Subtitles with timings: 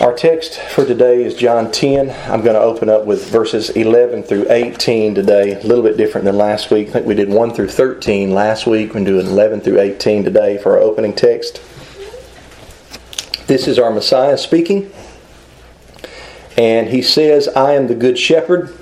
[0.00, 2.10] Our text for today is John 10.
[2.30, 5.60] I'm going to open up with verses 11 through 18 today.
[5.60, 6.90] A little bit different than last week.
[6.90, 8.94] I think we did 1 through 13 last week.
[8.94, 11.60] We're doing 11 through 18 today for our opening text.
[13.48, 14.92] This is our Messiah speaking.
[16.56, 18.72] And he says, I am the good shepherd.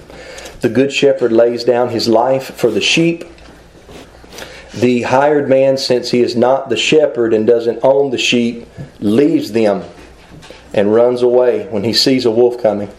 [0.60, 3.24] The good shepherd lays down his life for the sheep.
[4.74, 8.68] The hired man, since he is not the shepherd and doesn't own the sheep,
[9.00, 9.82] leaves them
[10.76, 12.90] and runs away when he sees a wolf coming.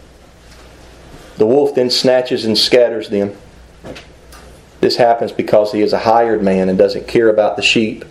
[1.38, 3.34] The wolf then snatches and scatters them.
[4.80, 8.04] This happens because he is a hired man and doesn't care about the sheep.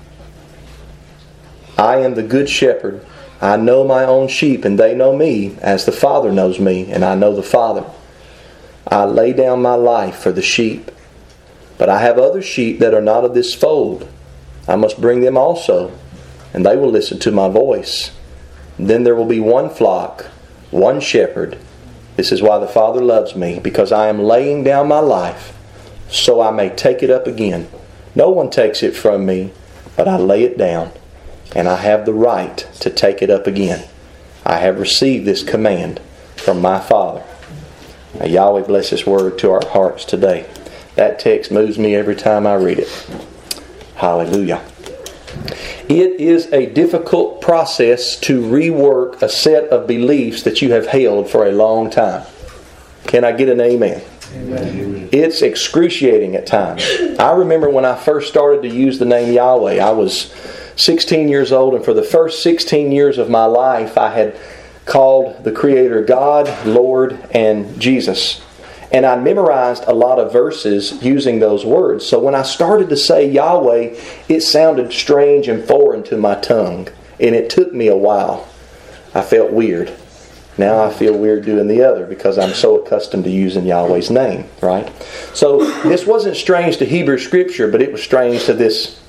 [1.77, 3.05] I am the good shepherd.
[3.39, 7.05] I know my own sheep, and they know me as the Father knows me, and
[7.05, 7.85] I know the Father.
[8.87, 10.89] I lay down my life for the sheep.
[11.77, 14.09] But I have other sheep that are not of this fold.
[14.67, 15.91] I must bring them also,
[16.53, 18.11] and they will listen to my voice.
[18.79, 20.25] Then there will be one flock,
[20.71, 21.57] one shepherd.
[22.15, 25.53] This is why the Father loves me, because I am laying down my life
[26.09, 27.67] so I may take it up again.
[28.15, 29.51] No one takes it from me,
[29.95, 30.91] but I lay it down,
[31.55, 33.87] and I have the right to take it up again.
[34.45, 35.99] I have received this command
[36.35, 37.23] from my Father.
[38.23, 40.49] Yahweh bless His word to our hearts today.
[40.95, 42.89] That text moves me every time I read it.
[43.95, 44.63] Hallelujah.
[45.89, 51.29] It is a difficult process to rework a set of beliefs that you have held
[51.29, 52.25] for a long time.
[53.05, 54.01] Can I get an amen?
[54.33, 55.09] amen?
[55.13, 56.83] It's excruciating at times.
[57.19, 60.33] I remember when I first started to use the name Yahweh, I was
[60.75, 64.37] 16 years old, and for the first 16 years of my life, I had
[64.85, 68.41] called the Creator God, Lord, and Jesus
[68.91, 72.05] and I memorized a lot of verses using those words.
[72.05, 73.95] So when I started to say Yahweh,
[74.29, 76.87] it sounded strange and foreign to my tongue,
[77.19, 78.47] and it took me a while.
[79.13, 79.93] I felt weird.
[80.57, 84.45] Now I feel weird doing the other because I'm so accustomed to using Yahweh's name,
[84.61, 84.91] right?
[85.33, 88.99] So this wasn't strange to Hebrew scripture, but it was strange to this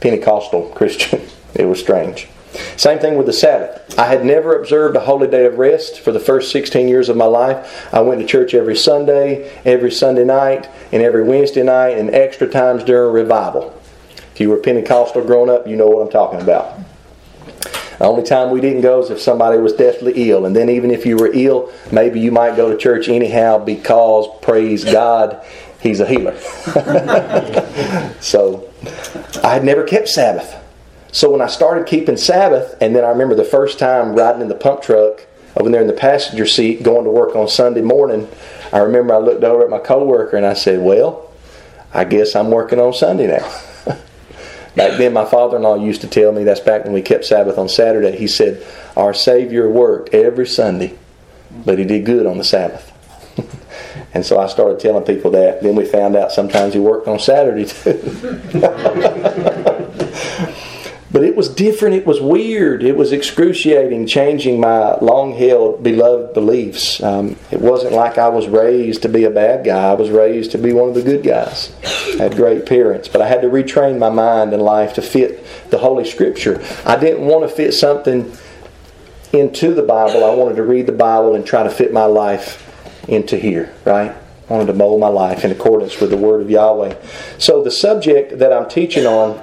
[0.00, 1.22] Pentecostal Christian.
[1.52, 2.28] It was strange.
[2.76, 3.98] Same thing with the Sabbath.
[3.98, 7.16] I had never observed a holy day of rest for the first 16 years of
[7.16, 7.88] my life.
[7.92, 12.48] I went to church every Sunday, every Sunday night, and every Wednesday night, and extra
[12.48, 13.78] times during revival.
[14.32, 16.78] If you were Pentecostal growing up, you know what I'm talking about.
[17.98, 20.46] The only time we didn't go is if somebody was deathly ill.
[20.46, 24.26] And then, even if you were ill, maybe you might go to church anyhow because,
[24.40, 25.44] praise God,
[25.82, 26.38] He's a healer.
[28.20, 28.70] so,
[29.44, 30.59] I had never kept Sabbath.
[31.12, 34.48] So when I started keeping Sabbath, and then I remember the first time riding in
[34.48, 35.26] the pump truck
[35.56, 38.28] over there in the passenger seat going to work on Sunday morning,
[38.72, 41.30] I remember I looked over at my coworker and I said, Well,
[41.92, 43.60] I guess I'm working on Sunday now.
[44.76, 47.24] back then, my father in law used to tell me that's back when we kept
[47.24, 48.16] Sabbath on Saturday.
[48.16, 48.64] He said,
[48.96, 50.96] Our Savior worked every Sunday,
[51.64, 52.86] but he did good on the Sabbath.
[54.14, 55.60] and so I started telling people that.
[55.60, 58.40] Then we found out sometimes he worked on Saturday too.
[61.12, 61.96] But it was different.
[61.96, 62.84] It was weird.
[62.84, 67.02] It was excruciating, changing my long held, beloved beliefs.
[67.02, 69.90] Um, it wasn't like I was raised to be a bad guy.
[69.90, 71.74] I was raised to be one of the good guys.
[72.18, 73.08] I had great parents.
[73.08, 76.62] But I had to retrain my mind and life to fit the Holy Scripture.
[76.86, 78.32] I didn't want to fit something
[79.32, 80.24] into the Bible.
[80.24, 82.66] I wanted to read the Bible and try to fit my life
[83.08, 84.12] into here, right?
[84.12, 86.96] I wanted to mold my life in accordance with the Word of Yahweh.
[87.38, 89.42] So the subject that I'm teaching on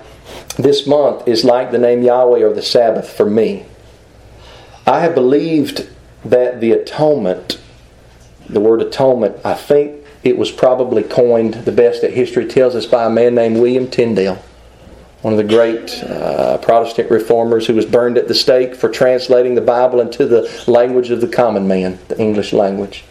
[0.55, 3.65] this month is like the name Yahweh or the Sabbath for me.
[4.85, 5.89] I have believed
[6.23, 7.59] that the atonement,
[8.49, 12.85] the word atonement, I think it was probably coined the best that history tells us
[12.85, 14.41] by a man named William Tyndale,
[15.21, 19.55] one of the great uh, Protestant reformers who was burned at the stake for translating
[19.55, 23.03] the Bible into the language of the common man, the English language.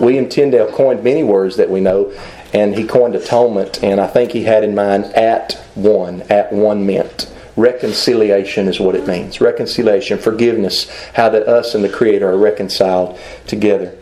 [0.00, 2.12] William Tyndale coined many words that we know,
[2.52, 6.22] and he coined atonement, and I think he had in mind at one.
[6.22, 9.40] At one meant reconciliation is what it means.
[9.40, 13.96] Reconciliation, forgiveness, how that us and the Creator are reconciled together.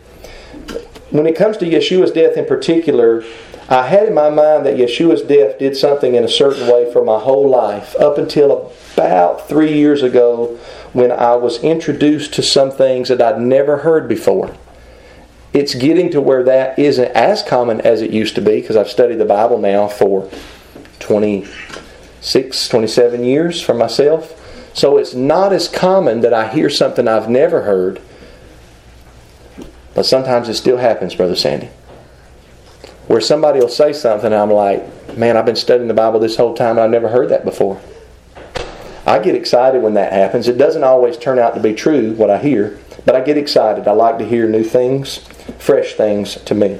[1.09, 3.23] When it comes to Yeshua's death in particular,
[3.67, 7.03] I had in my mind that Yeshua's death did something in a certain way for
[7.03, 10.57] my whole life up until about three years ago
[10.93, 14.55] when I was introduced to some things that I'd never heard before
[15.53, 18.89] it's getting to where that isn't as common as it used to be because I've
[18.89, 20.29] studied the Bible now for
[20.99, 24.37] 26, 27 years for myself.
[24.73, 28.01] So it's not as common that I hear something I've never heard,
[29.93, 31.69] but sometimes it still happens, Brother Sandy.
[33.07, 36.53] Where somebody will say something, I'm like, man, I've been studying the Bible this whole
[36.53, 37.81] time and I've never heard that before.
[39.05, 40.47] I get excited when that happens.
[40.47, 43.87] It doesn't always turn out to be true, what I hear, But I get excited.
[43.87, 45.17] I like to hear new things,
[45.57, 46.79] fresh things to me.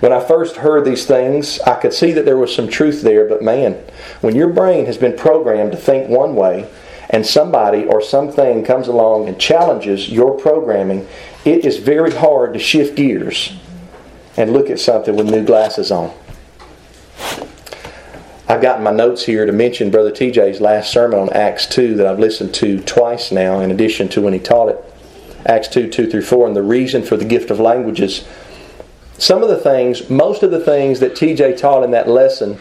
[0.00, 3.26] When I first heard these things, I could see that there was some truth there,
[3.26, 3.74] but man,
[4.20, 6.68] when your brain has been programmed to think one way,
[7.10, 11.06] and somebody or something comes along and challenges your programming,
[11.44, 13.54] it is very hard to shift gears
[14.36, 16.12] and look at something with new glasses on.
[18.46, 22.06] I've got my notes here to mention Brother TJ's last sermon on Acts 2 that
[22.06, 24.93] I've listened to twice now, in addition to when he taught it.
[25.46, 28.26] Acts 2 2 through 4, and the reason for the gift of languages.
[29.18, 32.58] Some of the things, most of the things that TJ taught in that lesson,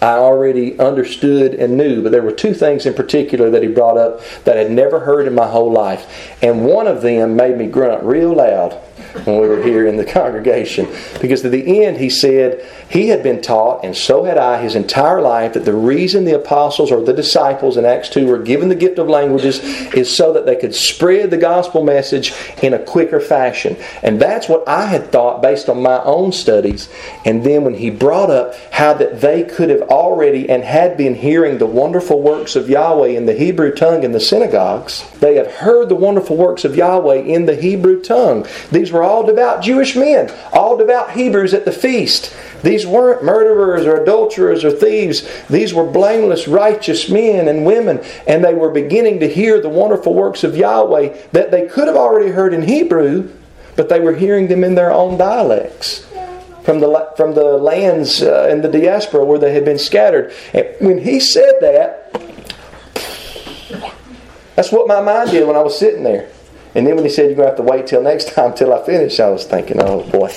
[0.00, 3.96] I already understood and knew, but there were two things in particular that he brought
[3.96, 6.36] up that I'd never heard in my whole life.
[6.42, 8.80] And one of them made me grunt real loud
[9.24, 10.86] when we were here in the congregation.
[11.20, 14.74] Because at the end, he said he had been taught, and so had I, his
[14.74, 18.68] entire life, that the reason the apostles or the disciples in Acts 2 were given
[18.68, 19.58] the gift of languages
[19.94, 22.32] is so that they could spread the gospel message
[22.62, 23.76] in a quicker fashion.
[24.02, 26.88] And that's what I had thought based on my own studies.
[27.24, 31.14] And then when he brought up how that they could have already and had been
[31.14, 35.46] hearing the wonderful works of Yahweh in the Hebrew tongue in the synagogues, they had
[35.48, 38.46] heard the wonderful works of Yahweh in the Hebrew tongue.
[38.70, 42.34] These were all devout Jewish men, all devout Hebrews at the feast.
[42.62, 45.28] These weren't murderers or adulterers or thieves.
[45.48, 50.14] These were blameless, righteous men and women, and they were beginning to hear the wonderful
[50.14, 53.30] works of Yahweh that they could have already heard in Hebrew,
[53.76, 56.06] but they were hearing them in their own dialects
[56.64, 60.32] from the, from the lands uh, in the diaspora where they had been scattered.
[60.52, 62.12] And when he said that,
[64.54, 66.28] that's what my mind did when I was sitting there.
[66.74, 68.72] And then when he said, You're going to have to wait till next time till
[68.72, 70.32] I finish, I was thinking, Oh boy,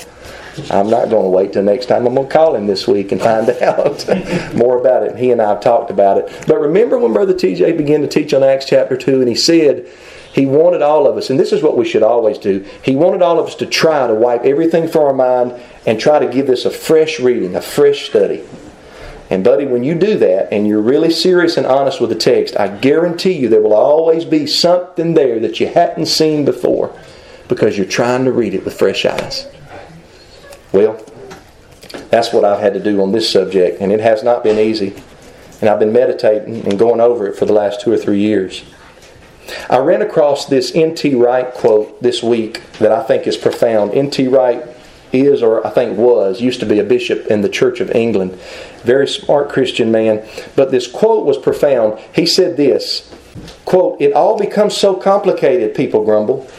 [0.69, 2.07] I'm not going to wait till next time.
[2.07, 4.07] I'm going to call him this week and find out
[4.56, 5.12] more about it.
[5.12, 6.45] And He and I have talked about it.
[6.48, 9.88] But remember when Brother TJ began to teach on Acts chapter 2 and he said,
[10.33, 12.66] he wanted all of us, and this is what we should always do.
[12.81, 16.19] He wanted all of us to try to wipe everything from our mind and try
[16.19, 18.44] to give this a fresh reading, a fresh study.
[19.31, 22.60] And, buddy, when you do that and you're really serious and honest with the text,
[22.60, 26.94] I guarantee you there will always be something there that you hadn't seen before
[27.48, 29.48] because you're trying to read it with fresh eyes.
[30.74, 31.01] Well,
[32.10, 34.94] that's what I've had to do on this subject, and it has not been easy.
[35.62, 38.66] And I've been meditating and going over it for the last two or three years.
[39.69, 41.16] I ran across this N.T.
[41.16, 43.94] Wright quote this week that I think is profound.
[43.94, 44.27] N.T.
[44.27, 44.62] Wright
[45.13, 48.34] is, or I think was, used to be a bishop in the Church of England.
[48.84, 50.28] Very smart Christian man.
[50.56, 52.00] But this quote was profound.
[52.13, 53.13] He said this
[53.66, 56.50] quote, It all becomes so complicated, people grumble.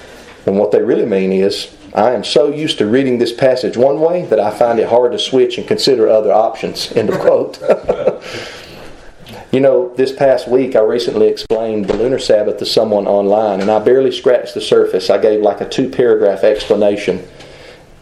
[0.46, 4.00] And what they really mean is, I am so used to reading this passage one
[4.00, 6.90] way that I find it hard to switch and consider other options.
[6.96, 7.60] End of quote.
[9.52, 13.70] you know, this past week I recently explained the lunar Sabbath to someone online, and
[13.70, 15.10] I barely scratched the surface.
[15.10, 17.28] I gave like a two paragraph explanation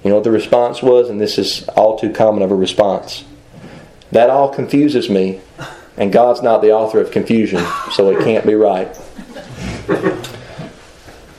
[0.02, 1.10] you know what the response was?
[1.10, 3.24] And this is all too common of a response.
[4.12, 5.40] That all confuses me,
[5.96, 8.98] and God's not the author of confusion, so it can't be right.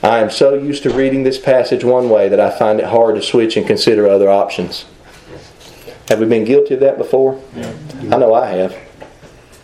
[0.02, 3.14] I am so used to reading this passage one way that I find it hard
[3.16, 4.84] to switch and consider other options.
[6.08, 7.40] Have we been guilty of that before?
[7.56, 8.76] I know I have.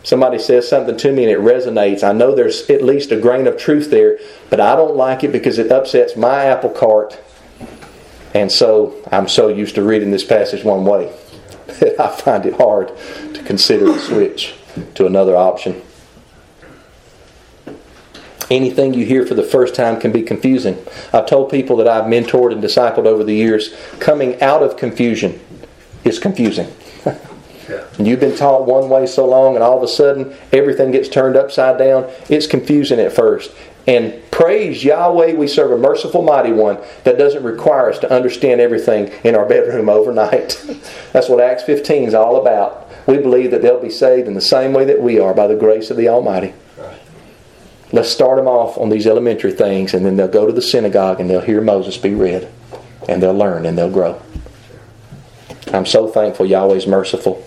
[0.04, 2.02] Somebody says something to me and it resonates.
[2.02, 4.18] I know there's at least a grain of truth there,
[4.48, 7.20] but I don't like it because it upsets my apple cart
[8.38, 11.12] and so I'm so used to reading this passage one way
[11.80, 12.92] that I find it hard
[13.34, 14.54] to consider the switch
[14.94, 15.82] to another option.
[18.48, 20.78] Anything you hear for the first time can be confusing.
[21.12, 25.40] I've told people that I've mentored and discipled over the years, coming out of confusion
[26.04, 26.72] is confusing.
[27.98, 31.36] You've been taught one way so long, and all of a sudden everything gets turned
[31.36, 32.08] upside down.
[32.30, 33.50] It's confusing at first.
[33.88, 38.60] And praise Yahweh, we serve a merciful, mighty one that doesn't require us to understand
[38.60, 40.62] everything in our bedroom overnight.
[41.12, 42.86] That's what Acts 15 is all about.
[43.06, 45.56] We believe that they'll be saved in the same way that we are by the
[45.56, 46.52] grace of the Almighty.
[47.90, 51.18] Let's start them off on these elementary things, and then they'll go to the synagogue
[51.18, 52.46] and they'll hear Moses be read,
[53.08, 54.20] and they'll learn and they'll grow.
[55.72, 57.42] I'm so thankful Yahweh's merciful.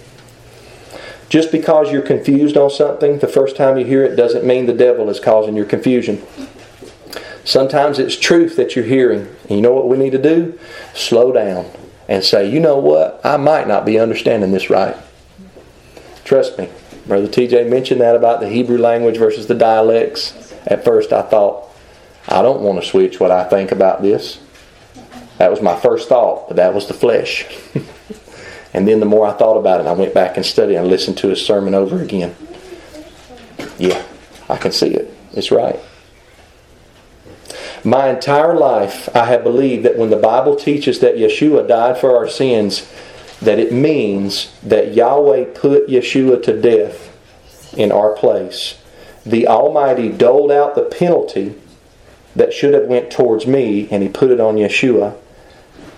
[1.31, 4.73] Just because you're confused on something the first time you hear it doesn't mean the
[4.73, 6.21] devil is causing your confusion.
[7.45, 9.33] Sometimes it's truth that you're hearing.
[9.43, 10.59] And you know what we need to do?
[10.93, 11.71] Slow down
[12.09, 13.21] and say, you know what?
[13.23, 14.97] I might not be understanding this right.
[16.25, 16.67] Trust me.
[17.07, 20.53] Brother TJ mentioned that about the Hebrew language versus the dialects.
[20.67, 21.69] At first I thought,
[22.27, 24.41] I don't want to switch what I think about this.
[25.37, 27.45] That was my first thought, but that was the flesh.
[28.73, 31.17] And then the more I thought about it, I went back and studied and listened
[31.19, 32.35] to his sermon over again.
[33.77, 34.03] Yeah,
[34.49, 35.13] I can see it.
[35.33, 35.79] It's right.
[37.83, 42.15] My entire life, I have believed that when the Bible teaches that Yeshua died for
[42.15, 42.87] our sins,
[43.41, 47.09] that it means that Yahweh put Yeshua to death
[47.75, 48.77] in our place.
[49.25, 51.55] The Almighty doled out the penalty
[52.35, 55.17] that should have went towards me, and He put it on Yeshua.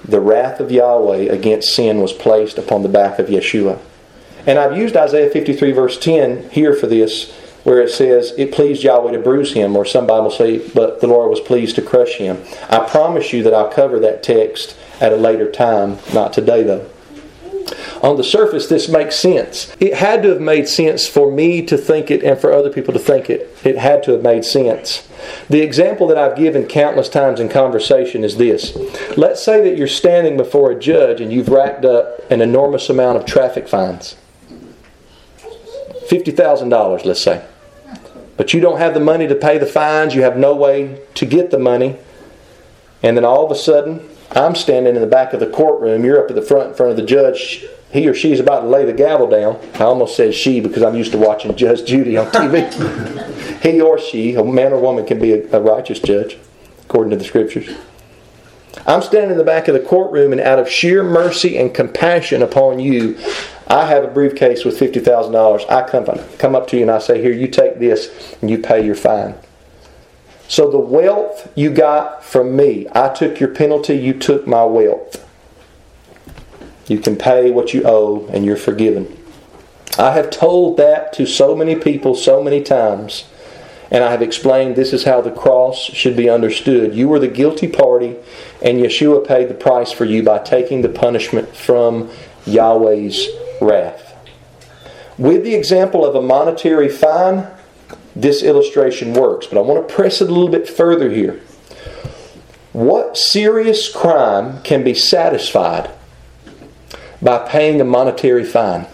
[0.06, 3.80] The wrath of Yahweh against sin was placed upon the back of Yeshua.
[4.46, 7.32] And I've used Isaiah 53, verse 10 here for this,
[7.64, 11.08] where it says, It pleased Yahweh to bruise him, or some Bible say, But the
[11.08, 12.44] Lord was pleased to crush him.
[12.70, 16.90] I promise you that I'll cover that text at a later time, not today though.
[18.04, 19.74] On the surface, this makes sense.
[19.80, 22.94] It had to have made sense for me to think it and for other people
[22.94, 23.58] to think it.
[23.64, 25.08] It had to have made sense.
[25.50, 28.76] The example that I've given countless times in conversation is this.
[29.16, 33.20] Let's say that you're standing before a judge and you've racked up an enormous amount
[33.20, 34.18] of traffic fines.
[36.10, 37.46] $50,000, let's say.
[38.36, 41.26] But you don't have the money to pay the fines, you have no way to
[41.26, 41.96] get the money.
[43.02, 46.22] And then all of a sudden, I'm standing in the back of the courtroom, you're
[46.22, 47.66] up at the front in front of the judge.
[47.94, 49.60] He or she's about to lay the gavel down.
[49.76, 53.62] I almost said she because I'm used to watching Judge Judy on TV.
[53.62, 56.40] he or she, a man or woman, can be a, a righteous judge,
[56.82, 57.70] according to the scriptures.
[58.88, 62.42] I'm standing in the back of the courtroom, and out of sheer mercy and compassion
[62.42, 63.16] upon you,
[63.68, 65.70] I have a briefcase with $50,000.
[65.70, 66.08] I come,
[66.40, 68.96] come up to you and I say, Here, you take this and you pay your
[68.96, 69.36] fine.
[70.48, 75.23] So the wealth you got from me, I took your penalty, you took my wealth.
[76.94, 79.18] You can pay what you owe and you're forgiven.
[79.98, 83.26] I have told that to so many people so many times,
[83.90, 86.94] and I have explained this is how the cross should be understood.
[86.94, 88.16] You were the guilty party,
[88.62, 92.12] and Yeshua paid the price for you by taking the punishment from
[92.46, 93.28] Yahweh's
[93.60, 94.16] wrath.
[95.18, 97.48] With the example of a monetary fine,
[98.16, 101.42] this illustration works, but I want to press it a little bit further here.
[102.72, 105.90] What serious crime can be satisfied
[107.24, 108.88] by paying a monetary fine?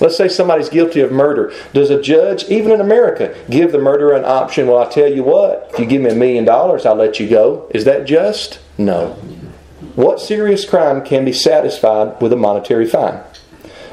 [0.00, 1.52] Let's say somebody's guilty of murder.
[1.72, 4.66] Does a judge, even in America, give the murderer an option?
[4.66, 7.28] Well, I tell you what, if you give me a million dollars, I'll let you
[7.28, 7.70] go.
[7.72, 8.58] Is that just?
[8.76, 9.12] No.
[9.94, 13.20] What serious crime can be satisfied with a monetary fine?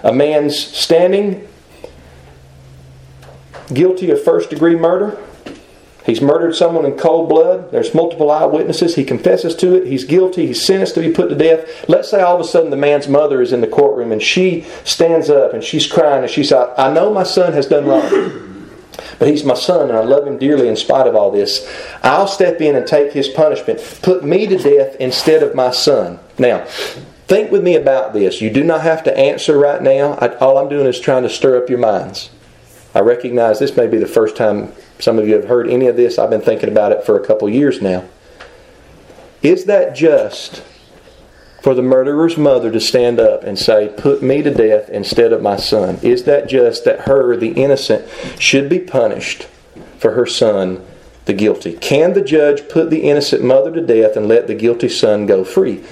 [0.03, 1.47] A man's standing
[3.71, 5.17] guilty of first degree murder.
[6.05, 7.71] He's murdered someone in cold blood.
[7.71, 8.95] There's multiple eyewitnesses.
[8.95, 9.87] He confesses to it.
[9.87, 10.47] He's guilty.
[10.47, 11.87] He's sentenced to be put to death.
[11.87, 14.65] Let's say all of a sudden the man's mother is in the courtroom and she
[14.83, 18.67] stands up and she's crying and she says, I know my son has done wrong,
[19.19, 21.69] but he's my son and I love him dearly in spite of all this.
[22.01, 23.79] I'll step in and take his punishment.
[24.01, 26.19] Put me to death instead of my son.
[26.39, 26.65] Now,
[27.27, 28.41] think with me about this.
[28.41, 30.13] You do not have to answer right now.
[30.13, 32.31] I, all I'm doing is trying to stir up your minds.
[32.95, 35.95] I recognize this may be the first time some of you have heard any of
[35.95, 36.19] this.
[36.19, 38.05] I've been thinking about it for a couple years now.
[39.41, 40.63] Is that just
[41.61, 45.41] for the murderer's mother to stand up and say, Put me to death instead of
[45.41, 45.97] my son?
[46.03, 48.07] Is that just that her, the innocent,
[48.39, 49.47] should be punished
[49.97, 50.85] for her son,
[51.25, 51.73] the guilty?
[51.73, 55.43] Can the judge put the innocent mother to death and let the guilty son go
[55.43, 55.83] free?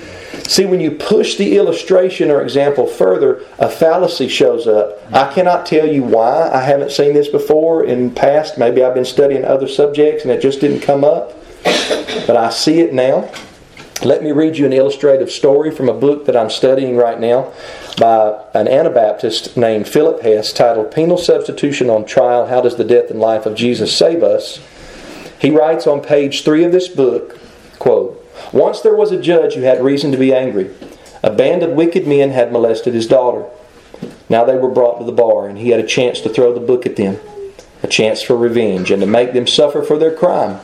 [0.47, 4.99] See, when you push the illustration or example further, a fallacy shows up.
[5.13, 8.57] I cannot tell you why I haven't seen this before in past.
[8.57, 11.33] Maybe I've been studying other subjects and it just didn't come up.
[11.63, 13.31] But I see it now.
[14.03, 17.51] Let me read you an illustrative story from a book that I'm studying right now
[17.97, 23.11] by an Anabaptist named Philip Hess titled Penal Substitution on Trial How Does the Death
[23.11, 24.61] and Life of Jesus Save Us?
[25.39, 27.37] He writes on page 3 of this book,
[27.77, 28.18] quote,
[28.51, 30.69] once there was a judge who had reason to be angry.
[31.23, 33.45] A band of wicked men had molested his daughter.
[34.29, 36.59] Now they were brought to the bar, and he had a chance to throw the
[36.59, 37.19] book at them,
[37.83, 40.59] a chance for revenge, and to make them suffer for their crime.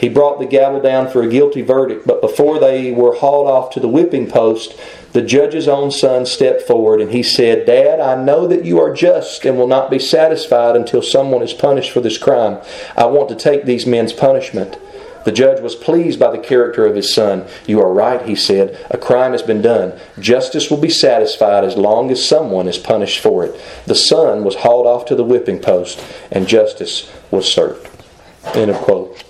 [0.00, 3.68] He brought the gavel down for a guilty verdict, but before they were hauled off
[3.72, 4.74] to the whipping post,
[5.12, 8.94] the judge's own son stepped forward and he said, Dad, I know that you are
[8.94, 12.62] just and will not be satisfied until someone is punished for this crime.
[12.96, 14.78] I want to take these men's punishment.
[15.24, 17.46] The judge was pleased by the character of his son.
[17.66, 18.78] You are right, he said.
[18.90, 19.98] A crime has been done.
[20.18, 23.60] Justice will be satisfied as long as someone is punished for it.
[23.86, 27.88] The son was hauled off to the whipping post, and justice was served.
[28.54, 29.22] End of quote.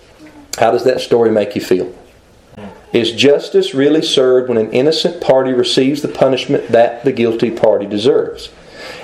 [0.59, 1.95] How does that story make you feel?
[2.93, 7.87] Is justice really served when an innocent party receives the punishment that the guilty party
[7.87, 8.51] deserves?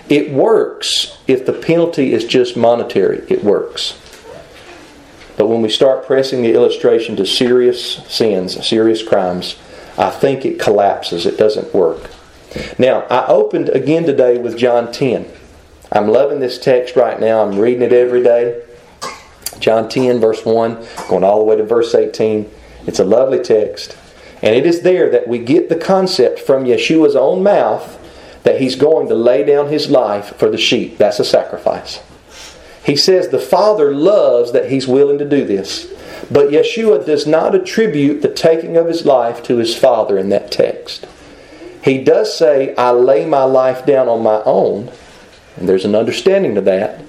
[0.08, 3.24] It works if the penalty is just monetary.
[3.28, 3.98] It works.
[5.46, 9.54] But when we start pressing the illustration to serious sins, serious crimes,
[9.96, 11.24] I think it collapses.
[11.24, 12.10] It doesn't work.
[12.80, 15.30] Now, I opened again today with John 10.
[15.92, 17.42] I'm loving this text right now.
[17.42, 18.60] I'm reading it every day.
[19.60, 22.50] John 10, verse 1, going all the way to verse 18.
[22.88, 23.96] It's a lovely text.
[24.42, 28.02] And it is there that we get the concept from Yeshua's own mouth
[28.42, 30.98] that he's going to lay down his life for the sheep.
[30.98, 32.00] That's a sacrifice.
[32.86, 35.92] He says the Father loves that he's willing to do this.
[36.30, 40.52] But Yeshua does not attribute the taking of his life to his Father in that
[40.52, 41.04] text.
[41.82, 44.92] He does say, I lay my life down on my own,
[45.56, 47.02] and there's an understanding to that.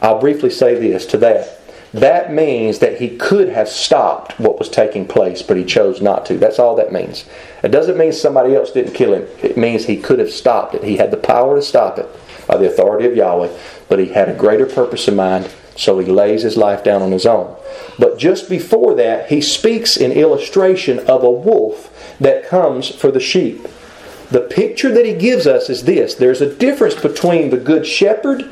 [0.00, 1.60] I'll briefly say this to that.
[1.94, 6.26] That means that he could have stopped what was taking place, but he chose not
[6.26, 6.36] to.
[6.36, 7.26] That's all that means.
[7.62, 9.28] It doesn't mean somebody else didn't kill him.
[9.40, 10.82] It means he could have stopped it.
[10.82, 12.08] He had the power to stop it
[12.50, 13.48] by the authority of Yahweh,
[13.88, 17.12] but he had a greater purpose in mind, so he lays his life down on
[17.12, 17.56] his own.
[17.96, 23.20] But just before that, he speaks in illustration of a wolf that comes for the
[23.20, 23.68] sheep.
[24.32, 28.50] The picture that he gives us is this there's a difference between the good shepherd,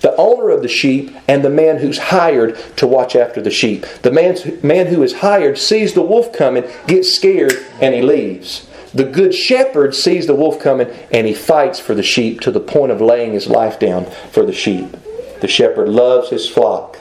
[0.00, 3.86] the owner of the sheep, and the man who's hired to watch after the sheep.
[4.02, 8.67] The man, man who is hired sees the wolf coming, gets scared, and he leaves.
[8.94, 12.60] The good shepherd sees the wolf coming and he fights for the sheep to the
[12.60, 14.96] point of laying his life down for the sheep.
[15.40, 16.98] The shepherd loves his flock,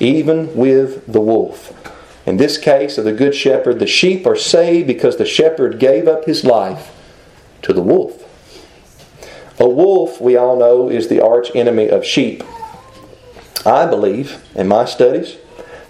[0.00, 1.74] even with the wolf.
[2.26, 6.06] In this case of the good shepherd, the sheep are saved because the shepherd gave
[6.06, 6.92] up his life
[7.62, 8.24] to the wolf.
[9.60, 12.44] A wolf, we all know, is the arch enemy of sheep.
[13.64, 15.36] I believe, in my studies,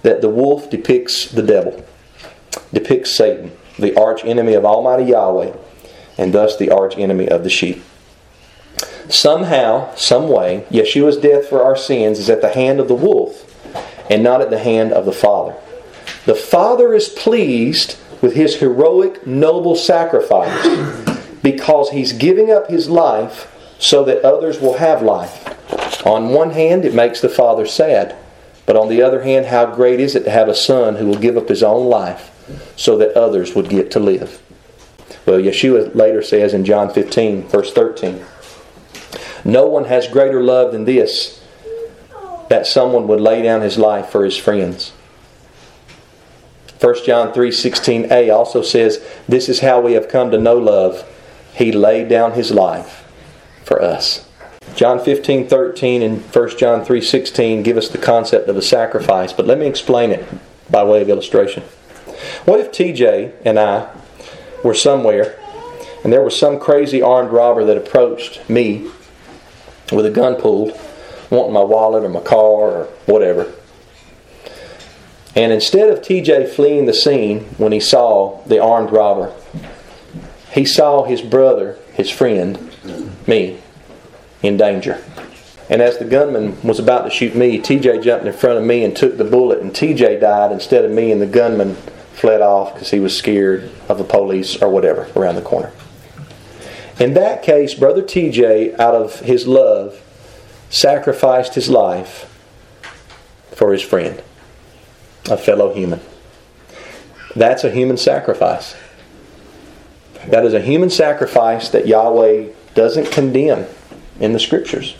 [0.02, 1.84] that the wolf depicts the devil,
[2.72, 5.54] depicts Satan, the arch enemy of Almighty Yahweh,
[6.16, 7.82] and thus the arch enemy of the sheep.
[9.08, 13.44] Somehow, some way, Yeshua's death for our sins is at the hand of the wolf
[14.10, 15.54] and not at the hand of the Father.
[16.26, 21.08] The Father is pleased with his heroic, noble sacrifice
[21.42, 25.54] because he's giving up his life so that others will have life.
[26.06, 28.16] On one hand, it makes the father sad,
[28.66, 31.18] but on the other hand, how great is it to have a son who will
[31.18, 32.30] give up his own life
[32.78, 34.40] so that others would get to live?
[35.26, 38.24] Well, Yeshua later says in John 15, verse 13,
[39.44, 41.44] No one has greater love than this,
[42.48, 44.92] that someone would lay down his life for his friends.
[46.80, 51.04] 1 John 3:16a also says, "This is how we have come to know love,
[51.54, 53.04] he laid down his life
[53.64, 54.24] for us.
[54.76, 59.32] John 15, 13 and 1 John 3, 16 give us the concept of a sacrifice,
[59.32, 60.24] but let me explain it
[60.70, 61.64] by way of illustration.
[62.44, 63.90] What if TJ and I
[64.62, 65.38] were somewhere
[66.02, 68.90] and there was some crazy armed robber that approached me
[69.92, 70.78] with a gun pulled,
[71.30, 73.52] wanting my wallet or my car or whatever?
[75.34, 79.32] And instead of TJ fleeing the scene when he saw the armed robber,
[80.50, 82.74] he saw his brother, his friend,
[83.26, 83.60] me,
[84.42, 85.02] in danger.
[85.70, 88.82] And as the gunman was about to shoot me, TJ jumped in front of me
[88.84, 91.76] and took the bullet, and TJ died instead of me, and the gunman
[92.18, 95.72] fled off because he was scared of the police or whatever around the corner.
[96.98, 100.02] In that case, Brother TJ, out of his love,
[100.68, 102.24] sacrificed his life
[103.52, 104.22] for his friend,
[105.30, 106.00] a fellow human.
[107.36, 108.74] That's a human sacrifice.
[110.26, 113.66] That is a human sacrifice that Yahweh doesn't condemn
[114.20, 114.96] in the scriptures,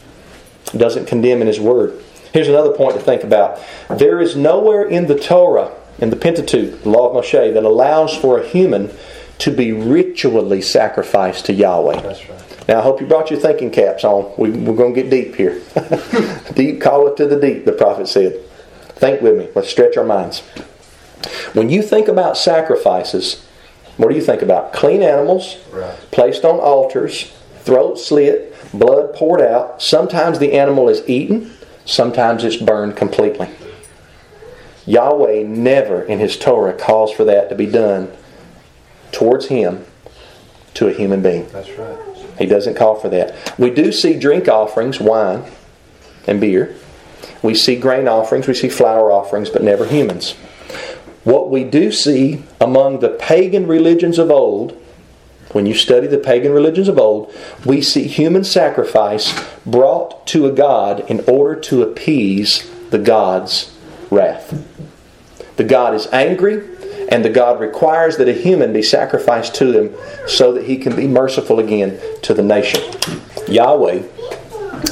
[0.77, 2.03] doesn't condemn in His Word.
[2.33, 3.61] Here's another point to think about.
[3.91, 8.17] There is nowhere in the Torah, in the Pentateuch, the law of Moshe, that allows
[8.17, 8.91] for a human
[9.39, 12.01] to be ritually sacrificed to Yahweh.
[12.01, 12.69] That's right.
[12.69, 14.33] Now, I hope you brought your thinking caps on.
[14.37, 15.63] We, are going to get deep here.
[16.55, 18.39] deep, call it to the deep, the prophet said.
[18.97, 19.49] Think with me.
[19.55, 20.41] Let's stretch our minds.
[21.55, 23.45] When you think about sacrifices,
[23.97, 24.73] what do you think about?
[24.73, 25.95] Clean animals Right.
[26.11, 29.81] placed on altars, throat slit, blood poured out.
[29.81, 31.51] Sometimes the animal is eaten,
[31.85, 33.49] sometimes it's burned completely.
[34.89, 38.11] Yahweh never in His Torah calls for that to be done
[39.13, 39.85] towards Him
[40.75, 41.49] to a human being.
[41.51, 41.99] That's right.
[42.39, 43.55] He doesn't call for that.
[43.59, 45.45] We do see drink offerings, wine
[46.27, 46.75] and beer.
[47.43, 50.33] We see grain offerings, we see flour offerings, but never humans.
[51.25, 54.73] What we do see among the pagan religions of old,
[55.53, 59.35] when you study the pagan religions of old, we see human sacrifice
[59.67, 63.75] brought to a god in order to appease the god's
[64.11, 64.68] wrath.
[65.59, 66.63] The god is angry,
[67.11, 69.95] and the god requires that a human be sacrificed to him
[70.27, 72.81] so that he can be merciful again to the nation.
[73.47, 74.03] Yahweh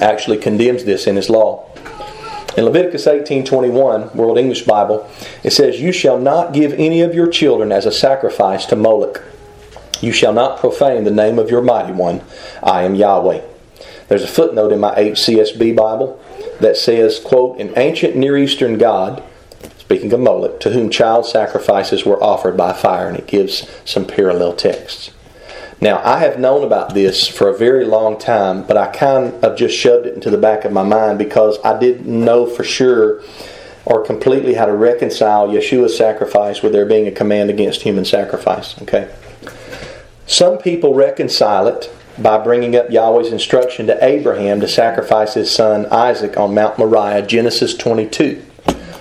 [0.03, 1.65] actually condemns this in his law.
[2.57, 5.07] In Leviticus 18:21, World English Bible,
[5.43, 9.23] it says, "You shall not give any of your children as a sacrifice to Moloch.
[10.01, 12.23] You shall not profane the name of your mighty one.
[12.63, 13.41] I am Yahweh."
[14.09, 16.19] There's a footnote in my HCSB Bible.
[16.61, 19.23] that says, quote, an ancient Near Eastern god,
[19.87, 24.05] speaking of Moloch, to whom child sacrifices were offered by fire, and it gives some
[24.05, 25.13] parallel texts.
[25.81, 29.57] Now, I have known about this for a very long time, but I kind of
[29.57, 33.23] just shoved it into the back of my mind because I didn't know for sure
[33.85, 38.83] or completely how to reconcile Yeshua's sacrifice with there being a command against human sacrifice.
[38.83, 39.09] Okay?
[40.27, 45.87] Some people reconcile it by bringing up Yahweh's instruction to Abraham to sacrifice his son
[45.93, 48.46] Isaac on Mount Moriah, Genesis 22.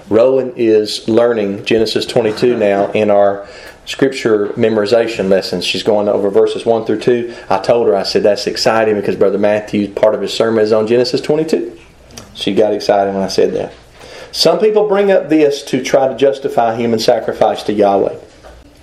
[0.09, 3.47] Rowan is learning Genesis 22 now in our
[3.85, 5.65] scripture memorization lessons.
[5.65, 7.35] She's going over verses 1 through 2.
[7.49, 10.71] I told her, I said, that's exciting because Brother Matthew, part of his sermon is
[10.71, 11.79] on Genesis 22.
[12.33, 13.73] She got excited when I said that.
[14.31, 18.19] Some people bring up this to try to justify human sacrifice to Yahweh.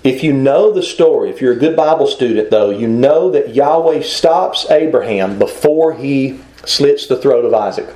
[0.03, 3.55] If you know the story, if you're a good Bible student, though, you know that
[3.55, 7.87] Yahweh stops Abraham before he slits the throat of Isaac.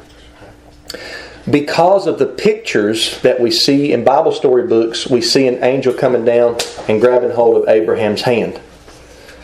[1.50, 5.94] Because of the pictures that we see in Bible story books, we see an angel
[5.94, 6.58] coming down
[6.90, 8.60] and grabbing hold of Abraham's hand.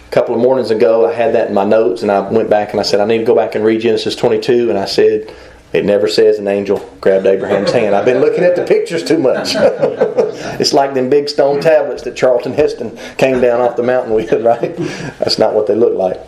[0.08, 2.72] A couple of mornings ago, I had that in my notes, and I went back
[2.72, 4.70] and I said, I need to go back and read Genesis 22.
[4.70, 5.34] And I said,
[5.72, 7.96] it never says an angel grabbed Abraham's hand.
[7.96, 9.54] I've been looking at the pictures too much.
[9.56, 14.32] it's like them big stone tablets that Charlton Heston came down off the mountain with,
[14.44, 14.76] right?
[15.20, 16.20] That's not what they look like.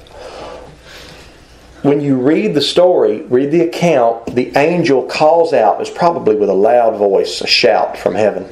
[1.86, 6.50] When you read the story, read the account, the angel calls out, it's probably with
[6.50, 8.52] a loud voice, a shout from heaven.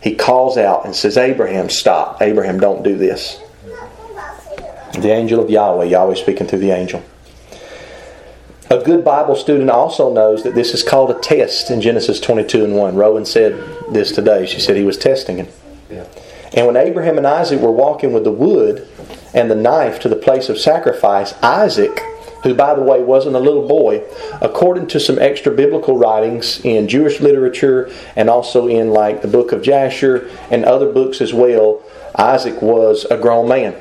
[0.00, 2.22] He calls out and says, Abraham, stop.
[2.22, 3.38] Abraham, don't do this.
[4.94, 7.02] The angel of Yahweh, Yahweh speaking through the angel.
[8.70, 12.64] A good Bible student also knows that this is called a test in Genesis 22
[12.64, 12.96] and 1.
[12.96, 14.46] Rowan said this today.
[14.46, 15.48] She said he was testing him.
[16.54, 18.88] And when Abraham and Isaac were walking with the wood
[19.34, 22.00] and the knife to the place of sacrifice, Isaac,
[22.44, 24.04] who by the way wasn't a little boy,
[24.40, 29.50] according to some extra biblical writings in Jewish literature and also in like the book
[29.50, 31.82] of Jasher and other books as well,
[32.16, 33.74] Isaac was a grown man.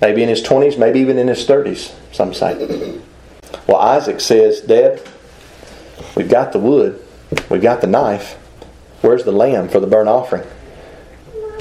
[0.00, 3.00] Maybe in his 20s, maybe even in his 30s, some say.
[3.66, 5.00] Well, Isaac says, Dad,
[6.16, 7.02] we've got the wood,
[7.48, 8.34] we've got the knife.
[9.00, 10.46] Where's the lamb for the burnt offering?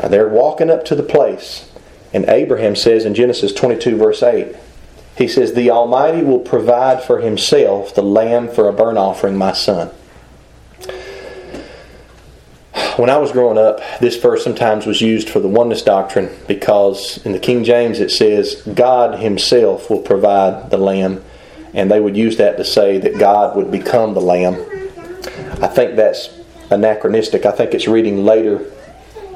[0.01, 1.71] Now they're walking up to the place,
[2.13, 4.55] and Abraham says in Genesis 22, verse 8,
[5.17, 9.53] he says, The Almighty will provide for himself the lamb for a burnt offering, my
[9.53, 9.89] son.
[12.97, 17.23] When I was growing up, this verse sometimes was used for the oneness doctrine because
[17.25, 21.23] in the King James it says, God Himself will provide the lamb
[21.75, 24.53] and they would use that to say that God would become the Lamb.
[25.61, 26.29] I think that's
[26.71, 27.45] anachronistic.
[27.45, 28.59] I think it's reading later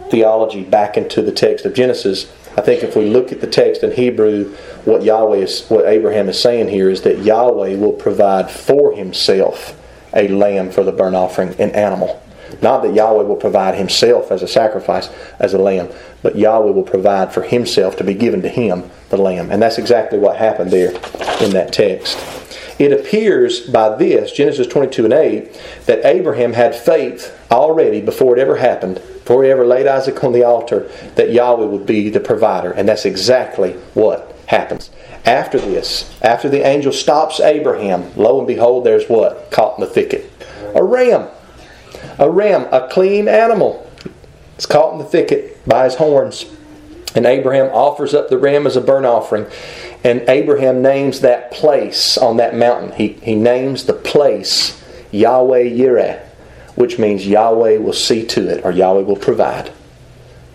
[0.10, 2.32] theology back into the text of Genesis.
[2.58, 6.30] I think if we look at the text in Hebrew, what Yahweh is, what Abraham
[6.30, 9.80] is saying here is that Yahweh will provide for himself
[10.14, 12.22] a lamb for the burnt offering, an animal.
[12.62, 15.90] Not that Yahweh will provide himself as a sacrifice, as a lamb,
[16.24, 19.52] but Yahweh will provide for himself to be given to him, the lamb.
[19.52, 20.90] And that's exactly what happened there
[21.42, 22.18] in that text.
[22.80, 28.40] It appears by this, Genesis 22 and 8, that Abraham had faith already before it
[28.40, 32.20] ever happened, before he ever laid Isaac on the altar, that Yahweh would be the
[32.20, 32.72] provider.
[32.72, 34.90] And that's exactly what happens.
[35.24, 39.52] After this, after the angel stops Abraham, lo and behold, there's what?
[39.52, 40.32] Caught in the thicket.
[40.74, 41.28] A ram.
[42.18, 43.88] A ram, a clean animal.
[44.56, 46.48] It's caught in the thicket by his horns.
[47.14, 49.46] And Abraham offers up the ram as a burnt offering.
[50.04, 52.94] And Abraham names that place on that mountain.
[52.94, 56.29] He, he names the place Yahweh Yireh,
[56.80, 59.74] which means Yahweh will see to it or Yahweh will provide.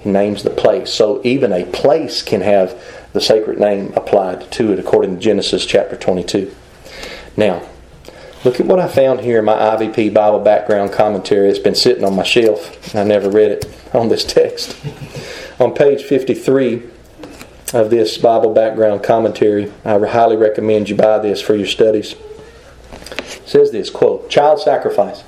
[0.00, 0.90] He names the place.
[0.90, 2.82] So even a place can have
[3.12, 6.54] the sacred name applied to it according to Genesis chapter 22.
[7.36, 7.62] Now,
[8.42, 11.50] look at what I found here in my IVP Bible background commentary.
[11.50, 12.94] It's been sitting on my shelf.
[12.94, 14.76] I never read it on this text.
[15.60, 16.82] on page 53,
[17.74, 19.70] of this Bible background commentary.
[19.84, 22.14] I highly recommend you buy this for your studies.
[22.92, 25.24] It says this quote, child sacrifice.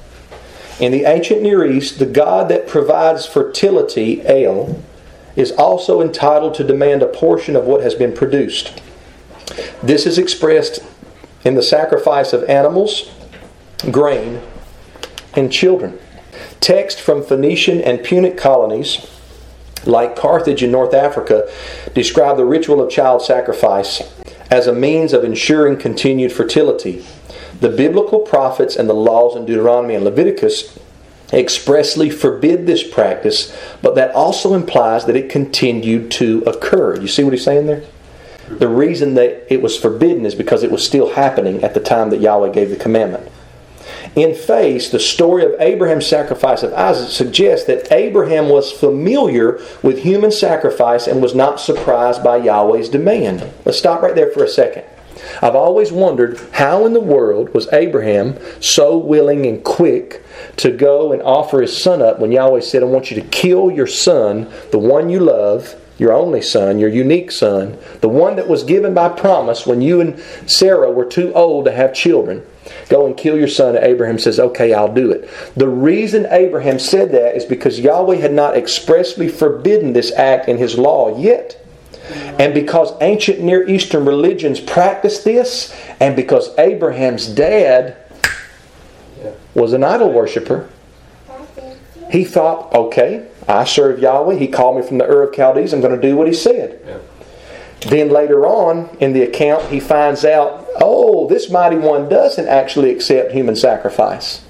[0.79, 4.83] In the ancient Near East, the God that provides fertility, El,
[5.35, 8.83] is also entitled to demand a portion of what has been produced.
[9.83, 10.85] This is expressed
[11.45, 13.11] in the sacrifice of animals,
[13.91, 14.43] grain,
[15.35, 15.99] and children.
[16.61, 19.07] Text from Phoenician and Punic colonies
[19.87, 21.51] like Carthage in North Africa,
[21.95, 24.03] describe the ritual of child sacrifice
[24.51, 27.05] as a means of ensuring continued fertility.
[27.61, 30.79] The biblical prophets and the laws in Deuteronomy and Leviticus
[31.33, 37.01] expressly forbid this practice, but that also implies that it continued to occur.
[37.01, 37.83] You see what he's saying there?
[38.49, 42.11] The reason that it was forbidden is because it was still happening at the time
[42.11, 43.29] that Yahweh gave the commandment.
[44.15, 49.99] In face, the story of Abraham's sacrifice of Isaac suggests that Abraham was familiar with
[49.99, 53.53] human sacrifice and was not surprised by Yahweh's demand.
[53.65, 54.85] Let's stop right there for a second.
[55.43, 60.25] I've always wondered how in the world was Abraham so willing and quick
[60.57, 63.71] to go and offer his son up when Yahweh said, I want you to kill
[63.71, 68.49] your son, the one you love, your only son, your unique son, the one that
[68.49, 72.45] was given by promise when you and Sarah were too old to have children.
[72.89, 73.77] Go and kill your son.
[73.77, 75.29] Abraham says, Okay, I'll do it.
[75.57, 80.59] The reason Abraham said that is because Yahweh had not expressly forbidden this act in
[80.59, 81.66] his law yet.
[82.09, 87.97] And because ancient Near Eastern religions practiced this, and because Abraham's dad
[89.55, 90.69] was an idol worshiper,
[92.11, 94.37] he thought, okay, I serve Yahweh.
[94.37, 95.73] He called me from the Ur of Chaldees.
[95.73, 96.81] I'm going to do what he said.
[96.87, 96.99] Yeah.
[97.89, 102.91] Then later on in the account, he finds out, oh, this mighty one doesn't actually
[102.91, 104.43] accept human sacrifice.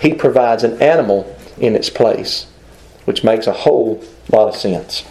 [0.00, 2.46] He provides an animal in its place,
[3.04, 5.04] which makes a whole lot of sense.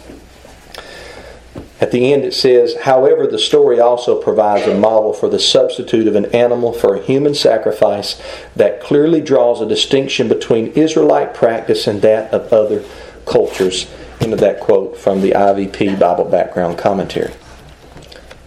[1.82, 6.06] At the end, it says, however, the story also provides a model for the substitute
[6.06, 8.22] of an animal for a human sacrifice
[8.54, 12.84] that clearly draws a distinction between Israelite practice and that of other
[13.26, 13.90] cultures.
[14.20, 17.34] Into that quote from the IVP Bible Background Commentary.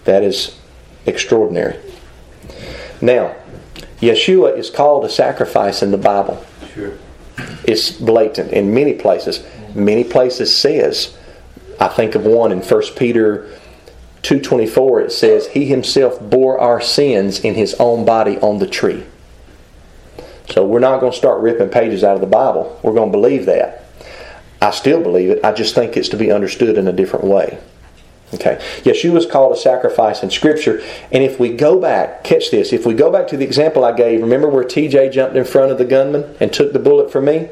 [0.05, 0.57] That is
[1.05, 1.77] extraordinary.
[3.01, 3.35] Now,
[3.99, 6.41] Yeshua is called a sacrifice in the Bible.
[6.73, 6.97] Sure.
[7.65, 9.45] It's blatant in many places.
[9.73, 11.17] Many places says,
[11.85, 13.47] I think of one in 1 Peter
[14.23, 19.03] 2.24, it says, He himself bore our sins in his own body on the tree.
[20.49, 22.79] So we're not going to start ripping pages out of the Bible.
[22.81, 23.83] We're going to believe that.
[24.59, 25.45] I still believe it.
[25.45, 27.59] I just think it's to be understood in a different way.
[28.33, 28.55] Okay.
[28.81, 30.81] Yeshua is called a sacrifice in Scripture.
[31.11, 33.91] And if we go back, catch this, if we go back to the example I
[33.95, 37.21] gave, remember where TJ jumped in front of the gunman and took the bullet for
[37.21, 37.49] me?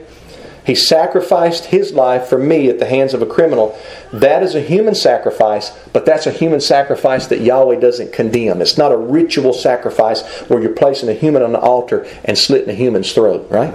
[0.65, 3.77] He sacrificed his life for me at the hands of a criminal.
[4.13, 8.61] That is a human sacrifice, but that's a human sacrifice that Yahweh doesn't condemn.
[8.61, 12.69] It's not a ritual sacrifice where you're placing a human on the altar and slitting
[12.69, 13.73] a human's throat, right?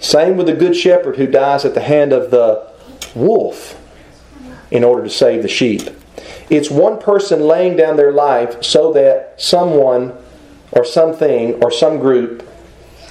[0.00, 2.68] Same with the good shepherd who dies at the hand of the
[3.14, 3.80] wolf
[4.70, 5.82] in order to save the sheep.
[6.50, 10.14] It's one person laying down their life so that someone
[10.72, 12.47] or something or some group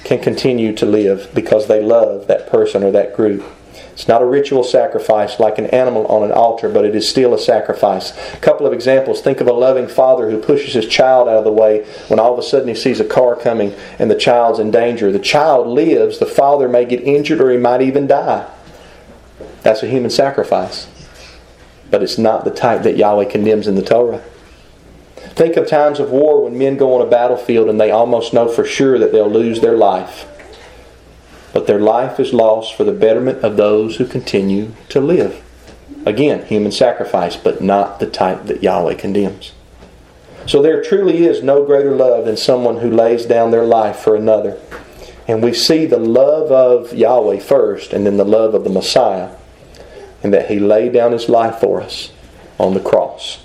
[0.08, 3.44] can continue to live because they love that person or that group.
[3.92, 7.34] It's not a ritual sacrifice like an animal on an altar, but it is still
[7.34, 8.16] a sacrifice.
[8.34, 9.20] A couple of examples.
[9.20, 12.32] Think of a loving father who pushes his child out of the way when all
[12.32, 15.12] of a sudden he sees a car coming and the child's in danger.
[15.12, 18.48] The child lives, the father may get injured or he might even die.
[19.62, 20.88] That's a human sacrifice
[21.90, 24.22] but it's not the type that Yahweh condemns in the Torah.
[25.34, 28.48] Think of times of war when men go on a battlefield and they almost know
[28.48, 30.26] for sure that they'll lose their life.
[31.52, 35.42] But their life is lost for the betterment of those who continue to live.
[36.04, 39.52] Again, human sacrifice, but not the type that Yahweh condemns.
[40.46, 44.16] So there truly is no greater love than someone who lays down their life for
[44.16, 44.58] another.
[45.26, 49.34] And we see the love of Yahweh first and then the love of the Messiah
[50.22, 52.12] and that He laid down His life for us
[52.58, 53.44] on the cross.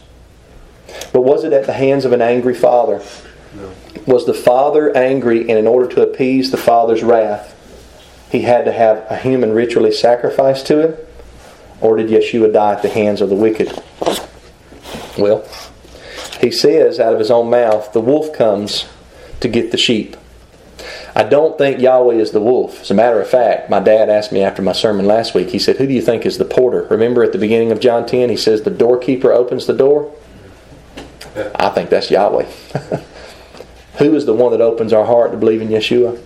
[1.14, 3.02] But was it at the hands of an angry father?
[3.56, 3.72] No.
[4.06, 7.56] Was the father angry, and in order to appease the father's wrath,
[8.32, 10.98] he had to have a human ritually sacrificed to him?
[11.80, 13.72] Or did Yeshua die at the hands of the wicked?
[15.18, 15.48] Well,
[16.42, 18.86] he says out of his own mouth, the wolf comes
[19.40, 20.18] to get the sheep.
[21.16, 22.82] I don't think Yahweh is the wolf.
[22.82, 25.60] As a matter of fact, my dad asked me after my sermon last week, he
[25.60, 26.88] said, Who do you think is the porter?
[26.90, 30.12] Remember at the beginning of John 10, he says, The doorkeeper opens the door?
[31.56, 32.46] I think that's Yahweh.
[34.00, 36.22] Who is the one that opens our heart to believe in Yeshua?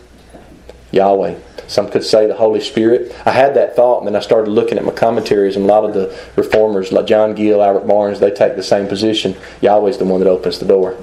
[0.91, 1.37] Yahweh.
[1.67, 3.13] Some could say the Holy Spirit.
[3.25, 5.83] I had that thought, and then I started looking at my commentaries, and a lot
[5.83, 9.35] of the reformers, like John Gill, Albert Barnes, they take the same position.
[9.61, 10.97] Yahweh's the one that opens the door.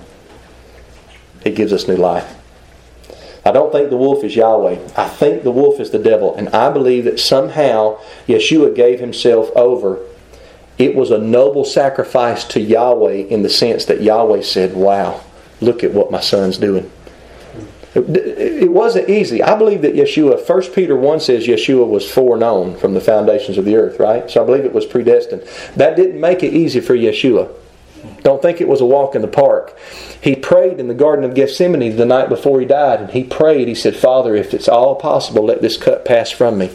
[1.42, 2.35] He gives us new life.
[3.44, 4.78] I don't think the wolf is Yahweh.
[4.96, 6.35] I think the wolf is the devil.
[6.35, 9.98] And I believe that somehow Yeshua gave himself over.
[10.78, 15.22] It was a noble sacrifice to Yahweh in the sense that Yahweh said, Wow,
[15.60, 16.90] look at what my son's doing.
[17.94, 19.40] It wasn't easy.
[19.40, 23.64] I believe that Yeshua, 1 Peter 1 says Yeshua was foreknown from the foundations of
[23.64, 24.28] the earth, right?
[24.28, 25.42] So I believe it was predestined.
[25.76, 27.54] That didn't make it easy for Yeshua.
[28.22, 29.78] Don't think it was a walk in the park.
[30.20, 33.68] He prayed in the Garden of Gethsemane the night before he died, and he prayed,
[33.68, 36.70] he said, Father, if it's all possible, let this cup pass from me.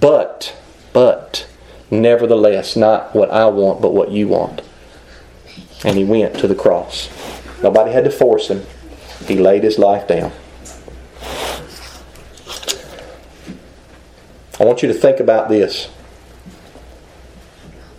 [0.00, 0.56] But,
[0.92, 1.46] but,
[1.92, 4.62] Nevertheless, not what I want, but what you want.
[5.84, 7.10] And he went to the cross.
[7.62, 8.64] Nobody had to force him.
[9.26, 10.32] He laid his life down.
[14.58, 15.90] I want you to think about this.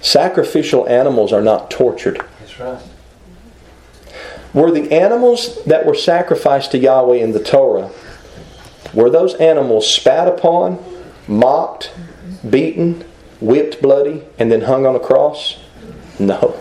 [0.01, 2.25] Sacrificial animals are not tortured.
[2.39, 2.81] That's right.
[4.55, 7.91] Were the animals that were sacrificed to Yahweh in the Torah,
[8.91, 10.83] were those animals spat upon,
[11.27, 11.91] mocked,
[12.49, 13.05] beaten,
[13.43, 15.59] whipped bloody, and then hung on a cross?
[16.19, 16.59] No.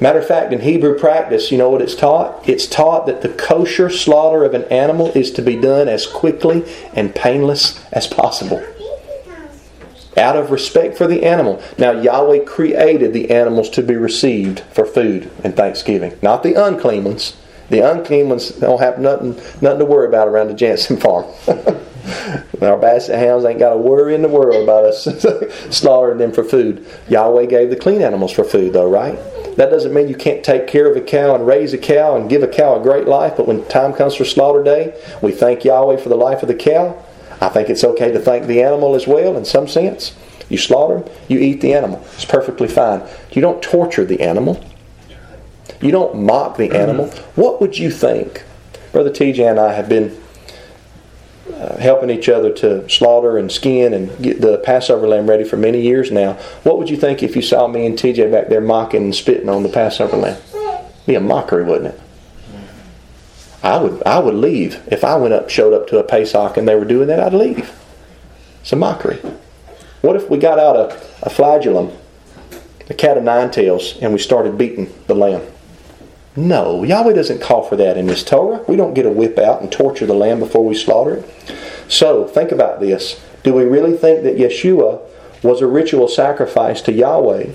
[0.00, 2.48] Matter of fact, in Hebrew practice, you know what it's taught?
[2.48, 6.64] It's taught that the kosher slaughter of an animal is to be done as quickly
[6.94, 8.64] and painless as possible
[10.16, 11.62] out of respect for the animal.
[11.78, 17.04] Now, Yahweh created the animals to be received for food and thanksgiving, not the unclean
[17.04, 17.36] ones.
[17.68, 21.24] The unclean ones don't have nothing, nothing to worry about around the Jansen farm.
[22.60, 25.04] Our basset hounds ain't got a worry in the world about us
[25.76, 26.86] slaughtering them for food.
[27.08, 29.18] Yahweh gave the clean animals for food, though, right?
[29.56, 32.30] That doesn't mean you can't take care of a cow and raise a cow and
[32.30, 35.64] give a cow a great life, but when time comes for slaughter day, we thank
[35.64, 37.02] Yahweh for the life of the cow
[37.40, 40.14] I think it's okay to thank the animal as well in some sense.
[40.48, 42.04] You slaughter them, you eat the animal.
[42.14, 43.02] It's perfectly fine.
[43.32, 44.62] You don't torture the animal.
[45.80, 47.06] You don't mock the animal.
[47.06, 47.40] Mm-hmm.
[47.40, 48.44] What would you think?
[48.92, 50.20] Brother TJ and I have been
[51.60, 55.58] uh, helping each other to slaughter and skin and get the Passover lamb ready for
[55.58, 56.32] many years now.
[56.62, 59.50] What would you think if you saw me and TJ back there mocking and spitting
[59.50, 60.40] on the Passover lamb?
[61.06, 62.00] Be a mockery, wouldn't it?
[63.62, 66.66] I would I would leave if I went up showed up to a Pesach and
[66.66, 67.20] they were doing that.
[67.20, 67.70] I'd leave.
[68.62, 69.18] It's a mockery.
[70.00, 71.92] What if we got out a, a flagellum,
[72.88, 75.42] a cat of nine tails, and we started beating the lamb?
[76.40, 78.64] No, Yahweh doesn't call for that in His Torah.
[78.66, 81.54] We don't get a whip out and torture the lamb before we slaughter it.
[81.86, 83.22] So think about this.
[83.42, 85.02] Do we really think that Yeshua
[85.42, 87.50] was a ritual sacrifice to Yahweh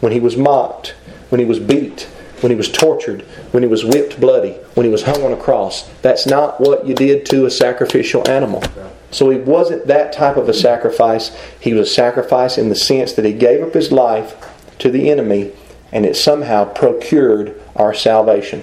[0.00, 0.94] when he was mocked,
[1.30, 2.02] when he was beat,
[2.42, 3.22] when he was tortured,
[3.52, 5.88] when he was whipped bloody, when he was hung on a cross.
[6.02, 8.62] That's not what you did to a sacrificial animal.
[9.10, 11.34] So he wasn't that type of a sacrifice.
[11.58, 14.36] He was a sacrifice in the sense that he gave up his life
[14.80, 15.52] to the enemy
[15.90, 18.62] and it somehow procured our salvation.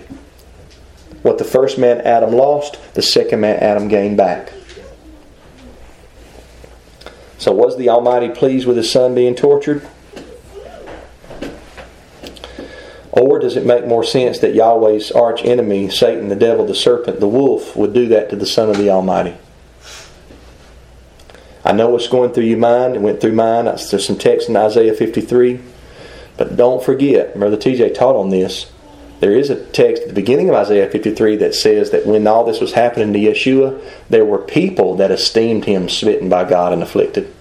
[1.22, 4.52] What the first man Adam lost, the second man Adam gained back.
[7.38, 9.88] So was the Almighty pleased with his son being tortured?
[13.12, 17.20] Or does it make more sense that Yahweh's arch enemy, Satan, the devil, the serpent,
[17.20, 19.36] the wolf, would do that to the Son of the Almighty?
[21.64, 22.96] I know what's going through your mind.
[22.96, 23.66] It went through mine.
[23.66, 25.60] There's some text in Isaiah 53.
[26.38, 28.72] But don't forget, Brother TJ taught on this.
[29.24, 32.44] There is a text at the beginning of Isaiah 53 that says that when all
[32.44, 36.84] this was happening to Yeshua, there were people that esteemed him smitten by God and
[36.84, 37.34] afflicted.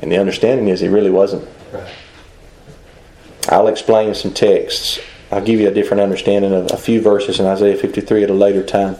[0.00, 1.48] And the understanding is he really wasn't.
[3.48, 4.98] I'll explain some texts.
[5.30, 8.34] I'll give you a different understanding of a few verses in Isaiah 53 at a
[8.34, 8.96] later time.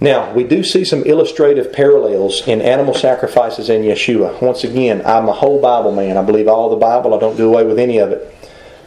[0.00, 4.42] Now, we do see some illustrative parallels in animal sacrifices in Yeshua.
[4.42, 6.16] Once again, I'm a whole Bible man.
[6.16, 7.14] I believe all the Bible.
[7.14, 8.38] I don't do away with any of it.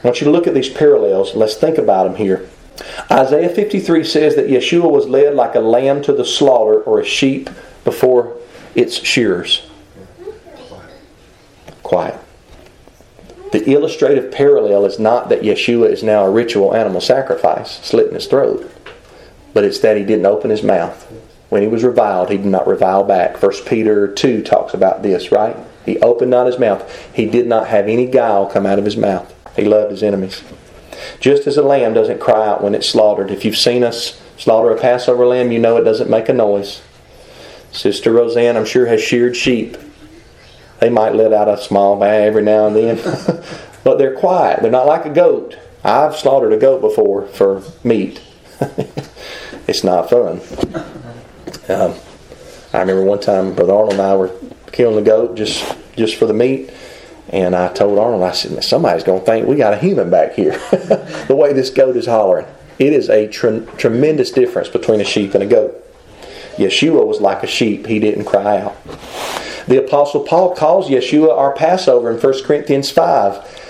[0.04, 1.34] I want you to look at these parallels.
[1.34, 2.50] Let's think about them here.
[3.10, 7.06] Isaiah 53 says that Yeshua was led like a lamb to the slaughter or a
[7.06, 7.50] sheep
[7.86, 8.36] before
[8.76, 9.66] its shearers.
[11.84, 12.20] Quiet.
[13.52, 18.26] The illustrative parallel is not that Yeshua is now a ritual animal sacrifice, slitting his
[18.26, 18.70] throat,
[19.54, 21.04] but it's that he didn't open his mouth.
[21.50, 23.42] When he was reviled, he did not revile back.
[23.42, 25.56] 1 Peter 2 talks about this, right?
[25.86, 27.14] He opened not his mouth.
[27.14, 29.33] He did not have any guile come out of his mouth.
[29.56, 30.44] He loved his enemies.
[31.20, 33.32] Just as a lamb doesn't cry out when it's slaughtered.
[33.32, 36.82] If you've seen us slaughter a Passover lamb, you know it doesn't make a noise.
[37.72, 39.78] Sister Roseanne, I'm sure, has sheared sheep.
[40.80, 42.98] They might let out a small bang every now and then,
[43.84, 44.62] but they're quiet.
[44.62, 45.58] They're not like a goat.
[45.84, 48.22] I've slaughtered a goat before for meat.
[49.68, 50.42] it's not fun.
[51.70, 51.96] Um,
[52.74, 54.32] I remember one time Brother Arnold and I were
[54.72, 56.72] killing the goat just just for the meat.
[57.30, 60.34] And I told Arnold, I said, somebody's going to think we got a human back
[60.34, 60.52] here.
[61.28, 62.46] the way this goat is hollering.
[62.80, 65.80] It is a tre- tremendous difference between a sheep and a goat.
[66.58, 67.88] Yeshua was like a sheep.
[67.88, 68.76] He didn't cry out.
[69.68, 73.62] The Apostle Paul calls Yeshua our Passover in 1 Corinthians 5.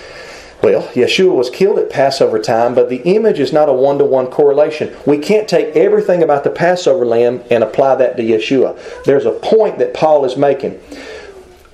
[0.64, 4.06] Well, Yeshua was killed at Passover time, but the image is not a one to
[4.06, 4.96] one correlation.
[5.06, 9.04] We can't take everything about the Passover lamb and apply that to Yeshua.
[9.04, 10.80] There's a point that Paul is making.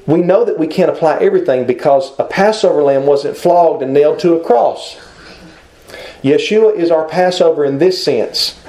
[0.10, 4.18] We know that we can't apply everything because a Passover lamb wasn't flogged and nailed
[4.20, 4.98] to a cross.
[6.24, 8.60] Yeshua is our Passover in this sense.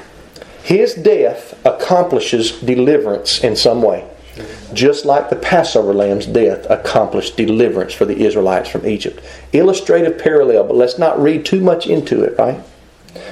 [0.63, 4.07] His death accomplishes deliverance in some way
[4.73, 9.21] just like the Passover lamb's death accomplished deliverance for the Israelites from Egypt.
[9.53, 12.61] Illustrative parallel, but let's not read too much into it, right?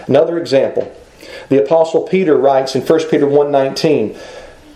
[0.07, 0.93] Another example.
[1.49, 4.17] The apostle Peter writes in 1 Peter 1:19,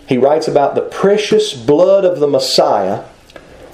[0.07, 3.03] he writes about the precious blood of the Messiah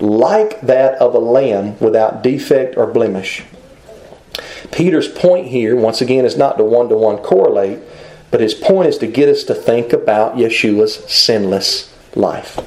[0.00, 3.44] like that of a lamb without defect or blemish.
[4.70, 7.80] Peter's point here, once again, is not to one to one correlate,
[8.30, 12.58] but his point is to get us to think about Yeshua's sinless life.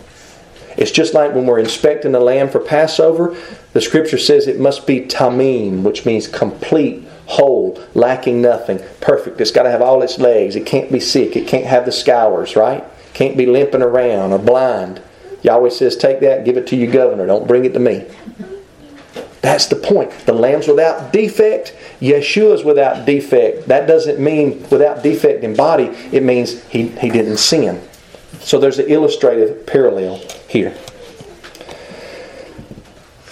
[0.78, 3.38] It's just like when we're inspecting a lamb for Passover,
[3.74, 9.40] the scripture says it must be tamim, which means complete, whole, lacking nothing, perfect.
[9.40, 10.56] It's got to have all its legs.
[10.56, 11.36] It can't be sick.
[11.36, 12.84] It can't have the scours, right?
[13.14, 15.02] Can't be limping around or blind.
[15.44, 17.26] Yahweh says, Take that, give it to your governor.
[17.26, 18.06] Don't bring it to me.
[19.42, 20.12] That's the point.
[20.26, 23.68] The lamb's without defect, Yeshua's without defect.
[23.68, 27.82] That doesn't mean without defect in body, it means he, he didn't sin.
[28.40, 30.18] So there's an illustrative parallel
[30.48, 30.76] here.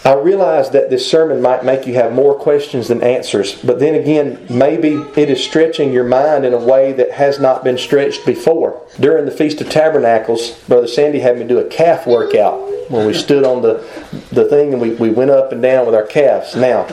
[0.10, 3.93] I realize that this sermon might make you have more questions than answers, but then
[3.93, 8.26] again, maybe it is stretching your mind in a way that has not been stretched
[8.26, 8.82] before.
[8.99, 12.57] During the Feast of Tabernacles, Brother Sandy had me do a calf workout
[12.89, 13.86] when we stood on the,
[14.32, 16.55] the thing and we, we went up and down with our calves.
[16.55, 16.88] Now,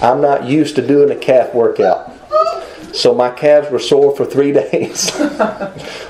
[0.00, 2.12] I'm not used to doing a calf workout.
[2.94, 5.10] So my calves were sore for three days.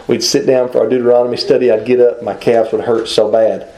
[0.06, 3.32] We'd sit down for our Deuteronomy study, I'd get up, my calves would hurt so
[3.32, 3.69] bad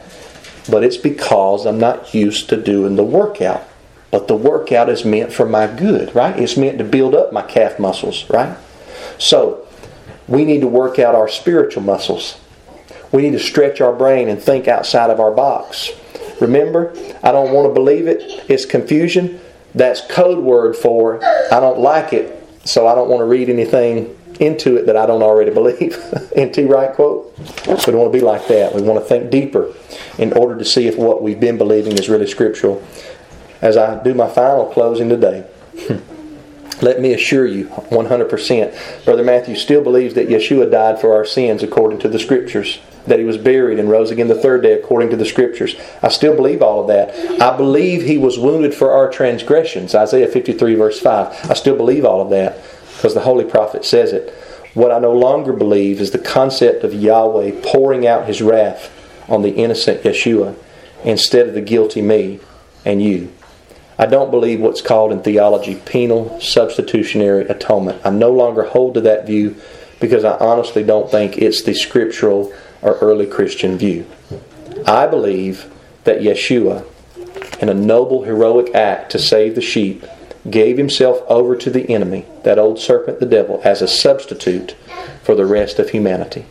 [0.69, 3.67] but it's because I'm not used to doing the workout.
[4.11, 6.37] But the workout is meant for my good, right?
[6.37, 8.57] It's meant to build up my calf muscles, right?
[9.17, 9.67] So,
[10.27, 12.39] we need to work out our spiritual muscles.
[13.11, 15.91] We need to stretch our brain and think outside of our box.
[16.39, 16.93] Remember,
[17.23, 18.45] I don't want to believe it.
[18.49, 19.39] It's confusion.
[19.75, 24.15] That's code word for I don't like it, so I don't want to read anything
[24.39, 25.97] into it that I don't already believe.
[26.35, 26.65] N.T.
[26.65, 27.33] Wright quote.
[27.37, 28.73] We don't want to be like that.
[28.73, 29.73] We want to think deeper
[30.17, 32.83] in order to see if what we've been believing is really scriptural.
[33.61, 35.45] As I do my final closing today,
[36.81, 41.63] let me assure you 100%, Brother Matthew still believes that Yeshua died for our sins
[41.63, 45.09] according to the scriptures, that he was buried and rose again the third day according
[45.09, 45.75] to the scriptures.
[46.01, 47.41] I still believe all of that.
[47.41, 51.49] I believe he was wounded for our transgressions, Isaiah 53, verse 5.
[51.49, 52.62] I still believe all of that
[53.03, 54.29] because the Holy Prophet says it.
[54.73, 58.89] What I no longer believe is the concept of Yahweh pouring out his wrath
[59.27, 60.55] on the innocent Yeshua
[61.03, 62.39] instead of the guilty me
[62.85, 63.29] and you.
[63.99, 67.99] I don't believe what's called in theology penal substitutionary atonement.
[68.05, 69.57] I no longer hold to that view
[69.99, 74.07] because I honestly don't think it's the scriptural or early Christian view.
[74.87, 75.69] I believe
[76.05, 76.85] that Yeshua,
[77.61, 80.05] in a noble, heroic act to save the sheep,
[80.49, 84.75] gave himself over to the enemy, that old serpent, the devil, as a substitute
[85.23, 86.45] for the rest of humanity.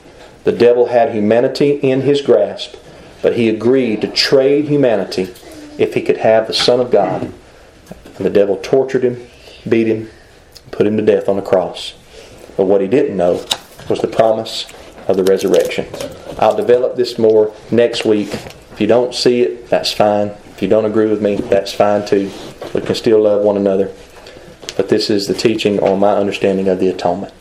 [0.45, 2.75] The devil had humanity in his grasp,
[3.21, 5.35] but he agreed to trade humanity
[5.79, 7.23] if he could have the Son of God.
[8.17, 9.27] And the devil tortured him,
[9.69, 10.11] beat him,
[10.71, 11.95] put him to death on the cross.
[12.57, 13.45] But what he didn't know
[13.89, 14.67] was the promise
[15.07, 15.87] of the resurrection.
[16.39, 18.33] I'll develop this more next week.
[18.73, 20.33] If you don't see it, that's fine.
[20.63, 22.31] If you don't agree with me, that's fine too.
[22.73, 23.91] We can still love one another.
[24.77, 27.35] But this is the teaching on my understanding of the atonement.